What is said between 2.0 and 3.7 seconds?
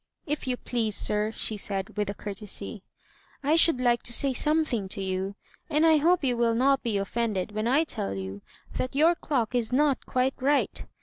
a courtesy, "I